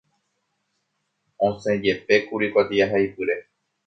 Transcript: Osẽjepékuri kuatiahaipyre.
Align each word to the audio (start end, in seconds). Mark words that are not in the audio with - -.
Osẽjepékuri 1.47 2.47
kuatiahaipyre. 2.53 3.37